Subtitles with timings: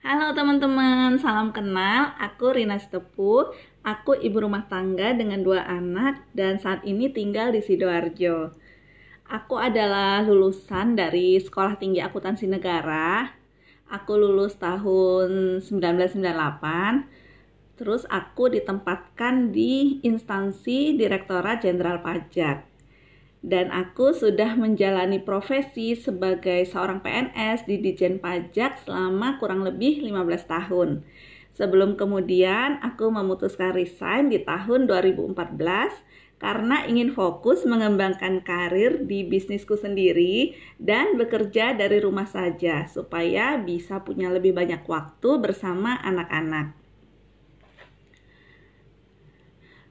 [0.00, 2.16] Halo teman-teman, salam kenal.
[2.16, 3.52] Aku Rina Stepu.
[3.84, 8.48] Aku ibu rumah tangga dengan dua anak dan saat ini tinggal di Sidoarjo.
[9.28, 13.28] Aku adalah lulusan dari Sekolah Tinggi Akuntansi Negara.
[13.92, 17.04] Aku lulus tahun 1998.
[17.76, 22.69] Terus aku ditempatkan di instansi Direktorat Jenderal Pajak
[23.40, 30.44] dan aku sudah menjalani profesi sebagai seorang PNS di Dijen Pajak selama kurang lebih 15
[30.44, 31.00] tahun.
[31.56, 39.76] Sebelum kemudian aku memutuskan resign di tahun 2014 karena ingin fokus mengembangkan karir di bisnisku
[39.76, 46.72] sendiri dan bekerja dari rumah saja supaya bisa punya lebih banyak waktu bersama anak-anak.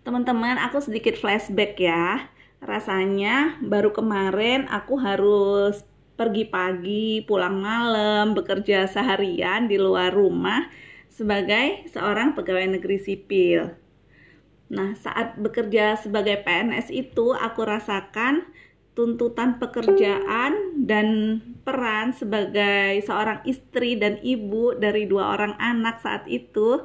[0.02, 5.84] Teman-teman, aku sedikit flashback ya rasanya baru kemarin aku harus
[6.20, 10.68] pergi pagi, pulang malam, bekerja seharian di luar rumah
[11.08, 13.72] sebagai seorang pegawai negeri sipil.
[14.70, 18.44] Nah, saat bekerja sebagai PNS itu aku rasakan
[19.00, 26.84] tuntutan pekerjaan dan peran sebagai seorang istri dan ibu dari dua orang anak saat itu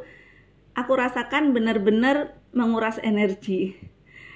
[0.78, 3.74] aku rasakan benar-benar menguras energi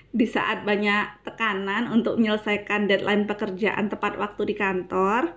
[0.09, 5.37] di saat banyak tekanan untuk menyelesaikan deadline pekerjaan tepat waktu di kantor,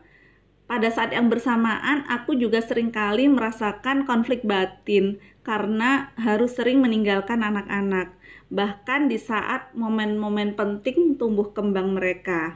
[0.72, 7.44] pada saat yang bersamaan aku juga sering kali merasakan konflik batin karena harus sering meninggalkan
[7.44, 8.16] anak-anak,
[8.48, 12.56] bahkan di saat momen-momen penting tumbuh kembang mereka.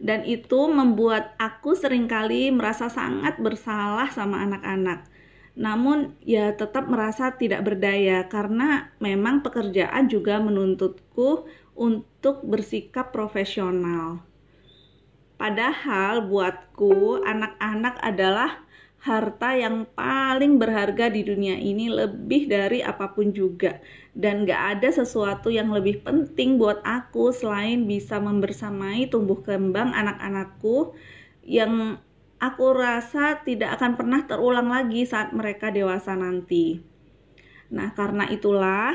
[0.00, 5.17] Dan itu membuat aku sering kali merasa sangat bersalah sama anak-anak
[5.58, 14.22] namun ya tetap merasa tidak berdaya karena memang pekerjaan juga menuntutku untuk bersikap profesional.
[15.34, 18.62] Padahal buatku anak-anak adalah
[18.98, 23.78] harta yang paling berharga di dunia ini lebih dari apa pun juga
[24.10, 30.98] dan gak ada sesuatu yang lebih penting buat aku selain bisa membersamai tumbuh kembang anak-anakku
[31.46, 32.02] yang
[32.38, 36.78] aku rasa tidak akan pernah terulang lagi saat mereka dewasa nanti.
[37.68, 38.94] Nah, karena itulah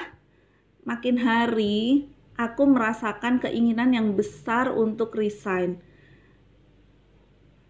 [0.87, 2.07] makin hari
[2.39, 5.79] aku merasakan keinginan yang besar untuk resign.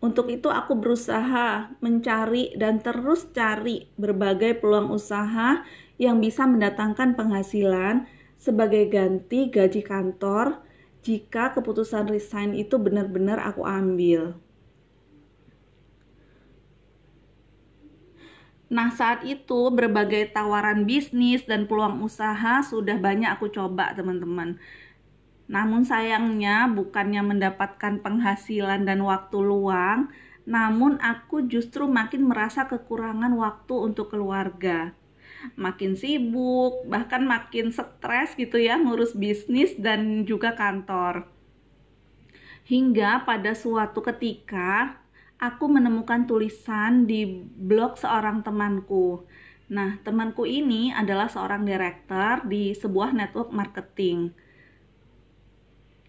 [0.03, 5.63] Untuk itu aku berusaha mencari dan terus cari berbagai peluang usaha
[5.95, 8.03] yang bisa mendatangkan penghasilan
[8.35, 10.59] sebagai ganti gaji kantor
[11.07, 14.42] jika keputusan resign itu benar-benar aku ambil.
[18.73, 24.57] Nah, saat itu berbagai tawaran bisnis dan peluang usaha sudah banyak aku coba, teman-teman.
[25.45, 30.09] Namun sayangnya bukannya mendapatkan penghasilan dan waktu luang,
[30.49, 34.97] namun aku justru makin merasa kekurangan waktu untuk keluarga.
[35.53, 41.29] Makin sibuk, bahkan makin stres gitu ya ngurus bisnis dan juga kantor.
[42.65, 45.02] Hingga pada suatu ketika
[45.43, 49.27] aku menemukan tulisan di blog seorang temanku.
[49.67, 54.31] Nah, temanku ini adalah seorang direktur di sebuah network marketing.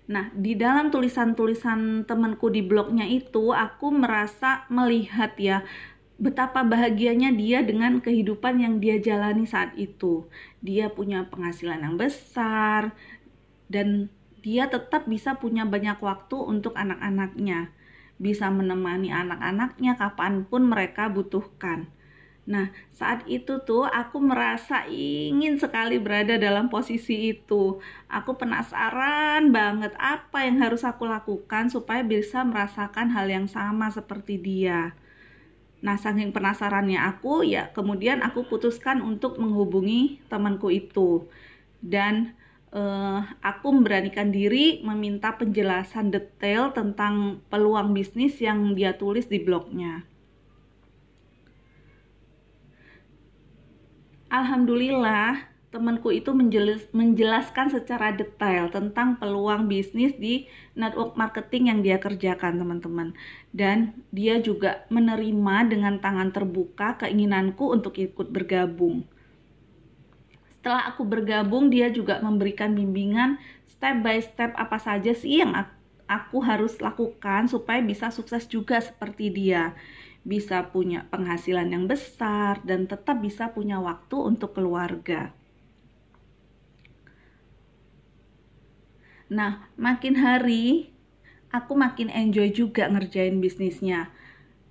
[0.07, 5.67] Nah, di dalam tulisan-tulisan temanku di blognya itu, aku merasa melihat ya
[6.15, 10.31] betapa bahagianya dia dengan kehidupan yang dia jalani saat itu.
[10.63, 12.95] Dia punya penghasilan yang besar
[13.67, 14.13] dan
[14.45, 17.73] dia tetap bisa punya banyak waktu untuk anak-anaknya
[18.25, 21.93] bisa menemani anak-anaknya kapan pun mereka butuhkan.
[22.45, 27.81] Nah, saat itu tuh aku merasa ingin sekali berada dalam posisi itu.
[28.09, 34.37] Aku penasaran banget apa yang harus aku lakukan supaya bisa merasakan hal yang sama seperti
[34.37, 34.93] dia.
[35.85, 41.29] Nah, saking penasarannya aku, ya kemudian aku putuskan untuk menghubungi temanku itu.
[41.81, 42.37] Dan
[42.75, 50.03] uh, aku memberanikan diri meminta penjelasan detail tentang peluang bisnis yang dia tulis di blognya.
[54.35, 62.03] Alhamdulillah, temanku itu menjelas, menjelaskan secara detail tentang peluang bisnis di network marketing yang dia
[62.03, 63.15] kerjakan, teman-teman.
[63.55, 69.07] Dan dia juga menerima dengan tangan terbuka keinginanku untuk ikut bergabung
[70.65, 73.37] setelah aku bergabung dia juga memberikan bimbingan
[73.69, 75.53] step by step apa saja sih yang
[76.09, 79.77] aku harus lakukan supaya bisa sukses juga seperti dia
[80.25, 85.37] bisa punya penghasilan yang besar dan tetap bisa punya waktu untuk keluarga.
[89.29, 90.89] Nah, makin hari
[91.53, 94.09] aku makin enjoy juga ngerjain bisnisnya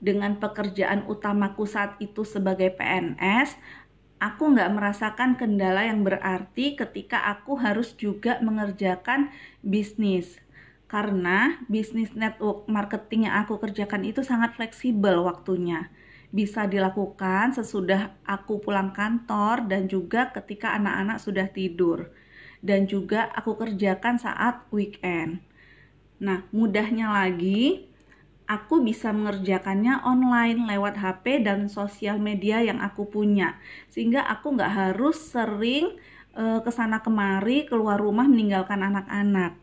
[0.04, 3.56] dengan pekerjaan utamaku saat itu sebagai PNS,
[4.24, 10.40] aku nggak merasakan kendala yang berarti ketika aku harus juga mengerjakan bisnis.
[10.88, 15.92] Karena bisnis network marketing yang aku kerjakan itu sangat fleksibel waktunya.
[16.32, 22.16] Bisa dilakukan sesudah aku pulang kantor dan juga ketika anak-anak sudah tidur.
[22.64, 25.44] Dan juga aku kerjakan saat weekend.
[26.24, 27.92] Nah, mudahnya lagi,
[28.48, 33.60] aku bisa mengerjakannya online lewat HP dan sosial media yang aku punya.
[33.88, 35.96] Sehingga aku nggak harus sering
[36.36, 39.56] uh, ke sana kemari keluar rumah meninggalkan anak-anak.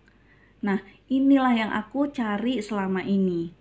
[0.65, 3.53] Nah inilah yang aku cari selama ini.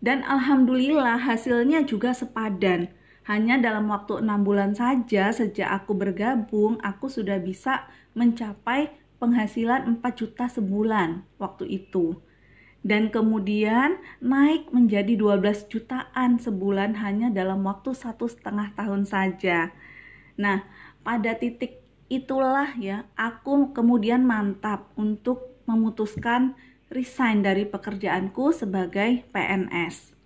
[0.00, 2.88] Dan alhamdulillah hasilnya juga sepadan.
[3.28, 7.84] Hanya dalam waktu enam bulan saja sejak aku bergabung aku sudah bisa
[8.16, 8.90] mencapai
[9.20, 12.16] penghasilan 4 juta sebulan waktu itu
[12.80, 19.72] dan kemudian naik menjadi 12 jutaan sebulan hanya dalam waktu satu setengah tahun saja.
[20.40, 20.64] Nah,
[21.04, 26.56] pada titik itulah ya, aku kemudian mantap untuk memutuskan
[26.88, 30.16] resign dari pekerjaanku sebagai PNS.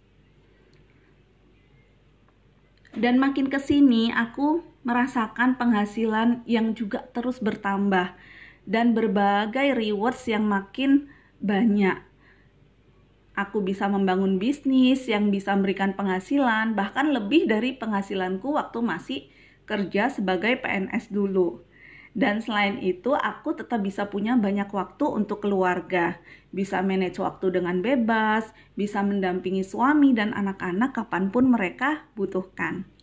[2.95, 8.15] Dan makin ke sini aku merasakan penghasilan yang juga terus bertambah
[8.65, 11.11] dan berbagai rewards yang makin
[11.43, 12.14] banyak
[13.35, 19.21] aku bisa membangun bisnis yang bisa memberikan penghasilan, bahkan lebih dari penghasilanku waktu masih
[19.67, 21.67] kerja sebagai PNS dulu.
[22.15, 26.23] Dan selain itu, aku tetap bisa punya banyak waktu untuk keluarga,
[26.55, 32.94] bisa manage waktu dengan bebas, bisa mendampingi suami dan anak-anak kapan pun mereka butuhkan.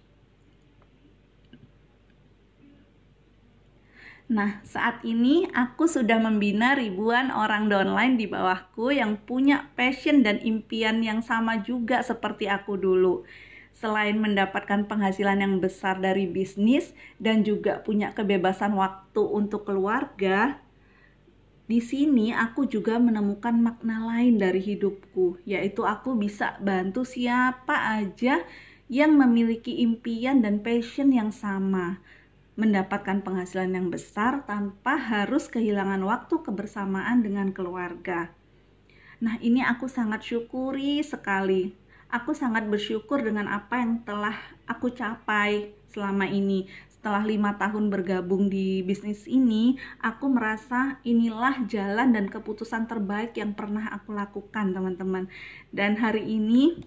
[4.31, 10.39] Nah, saat ini aku sudah membina ribuan orang downline di bawahku yang punya passion dan
[10.39, 13.27] impian yang sama juga seperti aku dulu.
[13.75, 20.63] Selain mendapatkan penghasilan yang besar dari bisnis dan juga punya kebebasan waktu untuk keluarga,
[21.67, 28.47] di sini aku juga menemukan makna lain dari hidupku, yaitu aku bisa bantu siapa aja
[28.87, 31.99] yang memiliki impian dan passion yang sama
[32.59, 38.31] mendapatkan penghasilan yang besar tanpa harus kehilangan waktu kebersamaan dengan keluarga.
[39.21, 41.77] Nah, ini aku sangat syukuri sekali.
[42.11, 44.35] Aku sangat bersyukur dengan apa yang telah
[44.67, 46.67] aku capai selama ini.
[46.89, 53.55] Setelah lima tahun bergabung di bisnis ini, aku merasa inilah jalan dan keputusan terbaik yang
[53.55, 55.31] pernah aku lakukan, teman-teman.
[55.71, 56.83] Dan hari ini,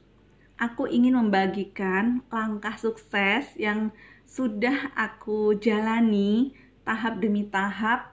[0.60, 3.90] aku ingin membagikan langkah sukses yang
[4.34, 6.50] sudah aku jalani
[6.82, 8.10] tahap demi tahap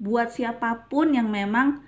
[0.00, 1.84] buat siapa pun yang memang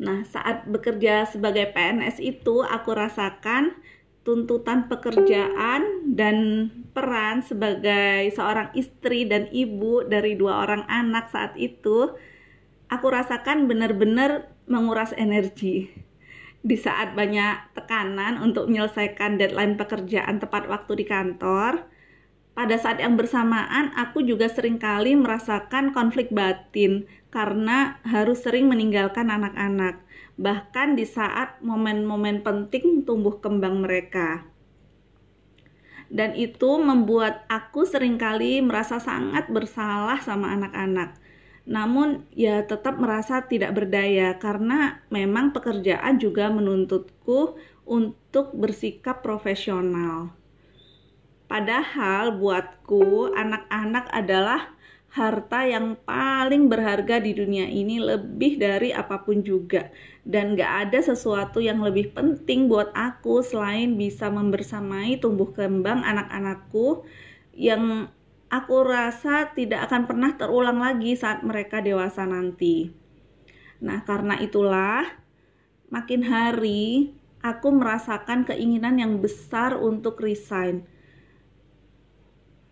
[0.00, 3.72] Nah, saat bekerja sebagai PNS itu aku rasakan
[4.24, 12.16] tuntutan pekerjaan dan peran sebagai seorang istri dan ibu dari dua orang anak saat itu,
[12.88, 15.92] aku rasakan benar-benar menguras energi.
[16.64, 21.84] Di saat banyak tekanan untuk menyelesaikan deadline pekerjaan tepat waktu di kantor,
[22.56, 29.28] pada saat yang bersamaan aku juga sering kali merasakan konflik batin karena harus sering meninggalkan
[29.28, 30.04] anak-anak
[30.34, 34.46] bahkan di saat momen-momen penting tumbuh kembang mereka.
[36.10, 41.18] Dan itu membuat aku sering kali merasa sangat bersalah sama anak-anak.
[41.64, 47.56] Namun ya tetap merasa tidak berdaya karena memang pekerjaan juga menuntutku
[47.88, 50.32] untuk bersikap profesional.
[51.48, 54.74] Padahal buatku anak-anak adalah
[55.14, 59.94] harta yang paling berharga di dunia ini lebih dari apa pun juga
[60.26, 67.06] dan gak ada sesuatu yang lebih penting buat aku selain bisa membersamai tumbuh kembang anak-anakku
[67.54, 68.10] yang
[68.48, 72.92] aku rasa tidak akan pernah terulang lagi saat mereka dewasa nanti.
[73.84, 75.04] Nah, karena itulah
[75.92, 77.12] makin hari
[77.44, 80.88] aku merasakan keinginan yang besar untuk resign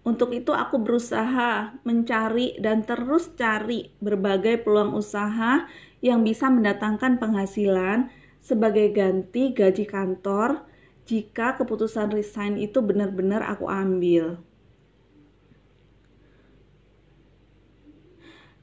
[0.02, 5.70] untuk itu aku berusaha mencari dan terus cari berbagai peluang usaha
[6.02, 8.10] yang bisa mendatangkan penghasilan
[8.42, 10.66] sebagai ganti gaji kantor
[11.06, 14.42] jika keputusan resign itu benar-benar aku ambil.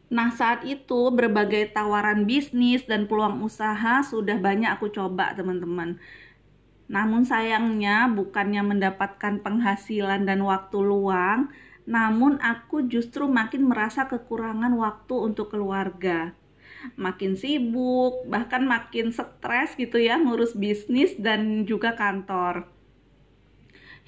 [0.09, 6.01] Nah, saat itu berbagai tawaran bisnis dan peluang usaha sudah banyak aku coba, teman-teman.
[6.89, 11.53] Namun sayangnya bukannya mendapatkan penghasilan dan waktu luang,
[11.85, 16.33] namun aku justru makin merasa kekurangan waktu untuk keluarga.
[16.97, 22.65] Makin sibuk, bahkan makin stres gitu ya ngurus bisnis dan juga kantor.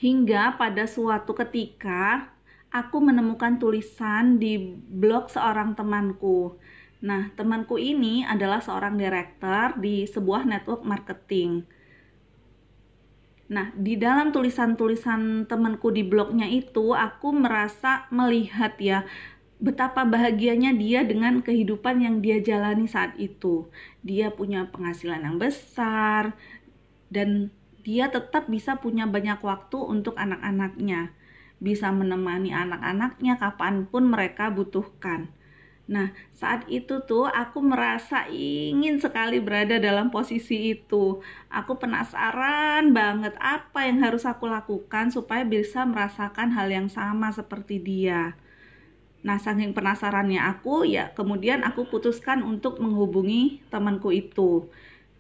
[0.02, 2.34] Hingga pada suatu ketika
[2.72, 6.56] aku menemukan tulisan di blog seorang temanku.
[7.04, 11.68] Nah, temanku ini adalah seorang direktur di sebuah network marketing
[13.52, 19.04] Nah, di dalam tulisan-tulisan temanku di blognya itu, aku merasa melihat ya
[19.60, 23.68] betapa bahagianya dia dengan kehidupan yang dia jalani saat itu.
[24.08, 26.32] Dia punya penghasilan yang besar
[27.12, 27.52] dan
[27.84, 31.12] dia tetap bisa punya banyak waktu untuk anak-anaknya.
[31.62, 35.30] Bisa menemani anak-anaknya kapan pun mereka butuhkan.
[35.92, 41.20] Nah, saat itu tuh aku merasa ingin sekali berada dalam posisi itu.
[41.52, 47.84] Aku penasaran banget apa yang harus aku lakukan supaya bisa merasakan hal yang sama seperti
[47.84, 48.40] dia.
[49.22, 54.72] Nah, saking penasarannya aku, ya kemudian aku putuskan untuk menghubungi temanku itu.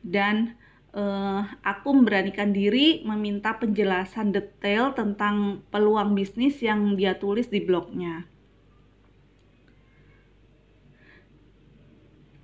[0.01, 0.57] Dan
[0.95, 8.27] uh, aku memberanikan diri meminta penjelasan detail tentang peluang bisnis yang dia tulis di blognya.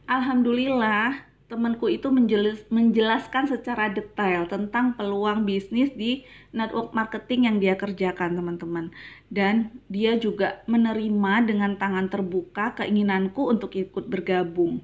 [0.07, 7.75] Alhamdulillah temanku itu menjelas, menjelaskan secara detail tentang peluang bisnis di network marketing yang dia
[7.79, 8.91] kerjakan teman-teman
[9.31, 14.83] dan dia juga menerima dengan tangan terbuka keinginanku untuk ikut bergabung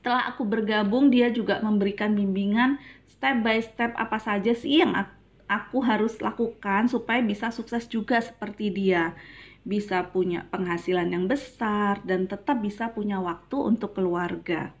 [0.00, 4.96] setelah aku bergabung dia juga memberikan bimbingan step by step apa saja sih yang
[5.44, 9.12] aku harus lakukan supaya bisa sukses juga seperti dia
[9.60, 14.72] bisa punya penghasilan yang besar, dan tetap bisa punya waktu untuk keluarga.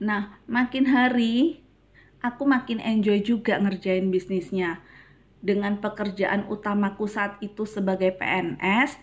[0.00, 1.62] Nah, makin hari
[2.24, 4.82] aku makin enjoy juga ngerjain bisnisnya.
[5.40, 9.00] Dengan pekerjaan utamaku saat itu sebagai PNS,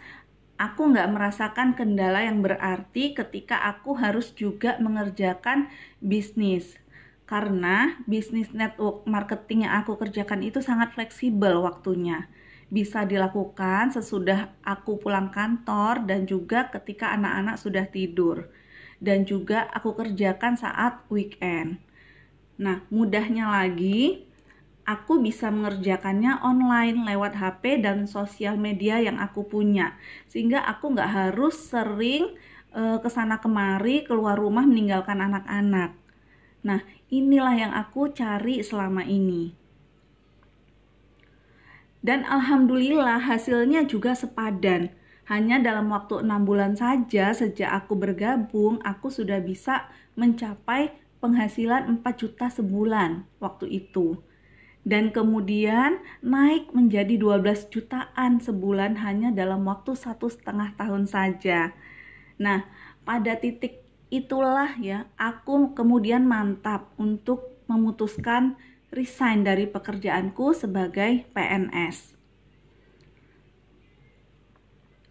[0.58, 5.70] aku nggak merasakan kendala yang berarti ketika aku harus juga mengerjakan
[6.02, 6.78] bisnis
[7.28, 12.26] karena bisnis network marketing yang aku kerjakan itu sangat fleksibel waktunya.
[12.68, 18.48] Bisa dilakukan sesudah aku pulang kantor dan juga ketika anak-anak sudah tidur.
[18.98, 21.80] Dan juga aku kerjakan saat weekend.
[22.58, 24.26] Nah, mudahnya lagi,
[24.88, 30.00] aku bisa mengerjakannya online lewat HP dan sosial media yang aku punya.
[30.32, 32.39] Sehingga aku nggak harus sering
[32.72, 35.91] uh, ke sana kemari keluar rumah meninggalkan anak-anak.
[36.63, 39.51] Nah, inilah yang aku cari selama ini.
[42.00, 44.96] Dan alhamdulillah hasilnya juga sepadan.
[45.27, 52.08] Hanya dalam waktu enam bulan saja sejak aku bergabung, aku sudah bisa mencapai penghasilan 4
[52.15, 54.24] juta sebulan waktu itu.
[54.88, 61.75] Dan kemudian naik menjadi 12 jutaan sebulan hanya dalam waktu satu setengah tahun saja.
[62.39, 62.63] Nah,
[63.03, 68.56] pada titik itulah ya aku kemudian mantap untuk memutuskan
[68.96, 72.15] resign dari pekerjaanku sebagai PNS.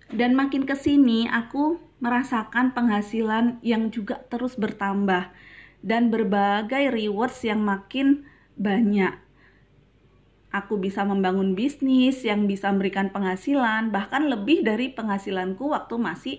[0.08, 5.28] Dan makin ke sini aku merasakan penghasilan yang juga terus bertambah
[5.84, 8.24] dan berbagai rewards yang makin
[8.56, 9.25] banyak.
[10.54, 16.36] Aku bisa membangun bisnis yang bisa memberikan penghasilan, bahkan lebih dari penghasilanku waktu masih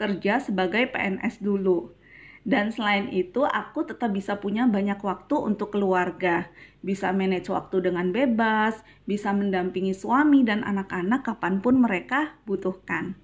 [0.00, 1.92] kerja sebagai PNS dulu.
[2.40, 6.48] Dan selain itu, aku tetap bisa punya banyak waktu untuk keluarga,
[6.80, 13.20] bisa manage waktu dengan bebas, bisa mendampingi suami dan anak-anak kapan pun mereka butuhkan.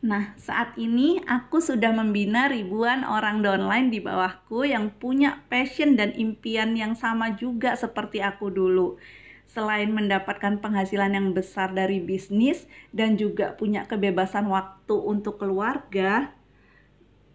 [0.00, 6.16] Nah, saat ini aku sudah membina ribuan orang downline di bawahku yang punya passion dan
[6.16, 8.96] impian yang sama juga seperti aku dulu.
[9.44, 12.64] Selain mendapatkan penghasilan yang besar dari bisnis
[12.96, 16.32] dan juga punya kebebasan waktu untuk keluarga,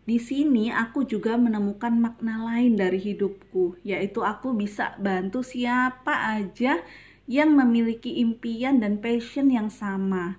[0.06, 6.82] di sini aku juga menemukan makna lain dari hidupku, yaitu aku bisa bantu siapa aja
[7.26, 10.38] yang memiliki impian dan passion yang sama,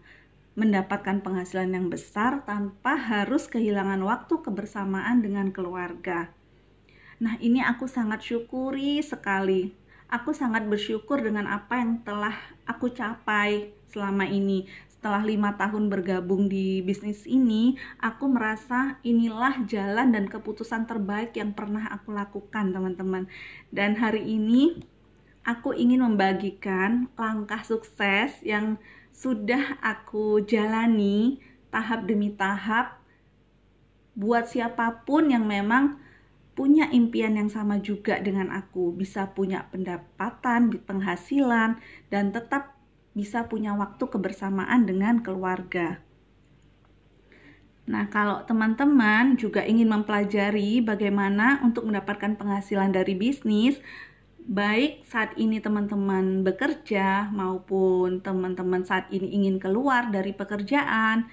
[0.57, 6.33] mendapatkan penghasilan yang besar tanpa harus kehilangan waktu kebersamaan dengan keluarga.
[7.21, 12.35] Nah, ini aku sangat syukuri sekali aku sangat bersyukur dengan apa yang telah
[12.67, 14.67] aku capai selama ini.
[14.91, 21.55] Setelah lima tahun bergabung di bisnis ini, aku merasa inilah jalan dan keputusan terbaik yang
[21.55, 23.31] pernah aku lakukan, teman-teman.
[23.71, 24.83] Dan hari ini,
[25.47, 28.81] aku ingin membagikan langkah sukses yang
[29.17, 31.41] sudah aku jalani
[31.73, 33.01] tahap demi tahap
[34.13, 35.97] buat siapa pun yang memang
[36.57, 41.77] punya impian yang sama juga dengan aku, bisa punya pendapatan, penghasilan,
[42.09, 42.77] dan tetap
[43.13, 46.01] bisa punya waktu kebersamaan dengan keluarga.
[47.87, 53.77] Nah, kalau teman-teman juga ingin mempelajari bagaimana untuk mendapatkan penghasilan dari bisnis,
[54.47, 61.27] baik saat ini teman-teman bekerja maupun teman-teman saat ini ingin keluar dari pekerjaan,